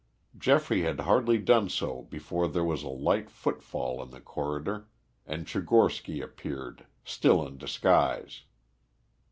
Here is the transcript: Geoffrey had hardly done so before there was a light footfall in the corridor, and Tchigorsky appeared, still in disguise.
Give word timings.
Geoffrey 0.35 0.81
had 0.81 1.01
hardly 1.01 1.37
done 1.37 1.69
so 1.69 2.07
before 2.09 2.47
there 2.47 2.63
was 2.63 2.81
a 2.81 2.87
light 2.89 3.29
footfall 3.29 4.01
in 4.01 4.09
the 4.09 4.19
corridor, 4.19 4.87
and 5.27 5.45
Tchigorsky 5.45 6.23
appeared, 6.23 6.87
still 7.05 7.45
in 7.45 7.59
disguise. 7.59 8.41